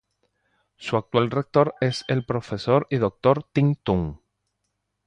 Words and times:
Su 0.77 0.97
actual 0.97 1.29
rector 1.29 1.75
es 1.79 2.05
el 2.07 2.25
profesor 2.25 2.87
y 2.89 2.95
doctor 2.97 3.43
Tin 3.53 3.75
Tun. 3.75 4.19